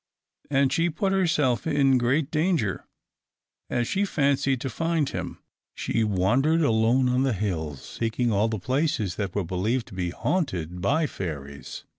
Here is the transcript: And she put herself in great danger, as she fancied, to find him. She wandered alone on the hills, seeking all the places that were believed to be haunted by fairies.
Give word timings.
And 0.49 0.73
she 0.73 0.89
put 0.89 1.11
herself 1.13 1.67
in 1.67 1.99
great 1.99 2.31
danger, 2.31 2.87
as 3.69 3.87
she 3.87 4.03
fancied, 4.03 4.59
to 4.61 4.69
find 4.71 5.07
him. 5.07 5.37
She 5.75 6.03
wandered 6.03 6.61
alone 6.63 7.07
on 7.07 7.21
the 7.21 7.33
hills, 7.33 7.83
seeking 7.87 8.31
all 8.31 8.47
the 8.47 8.57
places 8.57 9.15
that 9.17 9.35
were 9.35 9.43
believed 9.45 9.85
to 9.89 9.93
be 9.93 10.09
haunted 10.09 10.81
by 10.81 11.05
fairies. 11.05 11.83